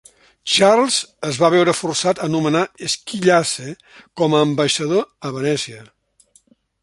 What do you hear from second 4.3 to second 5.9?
a ambaixador a Venècia.